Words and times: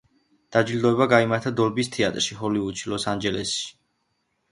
დაჯილდოება 0.55 1.05
გაიმართა 1.11 1.51
დოლბის 1.59 1.91
თეატრში, 1.95 2.37
ჰოლივუდში, 2.39 2.89
ლოს-ანჯელესში. 2.95 3.69